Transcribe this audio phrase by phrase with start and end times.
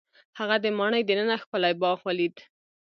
[0.39, 2.35] هغه د ماڼۍ دننه ښکلی باغ ولید.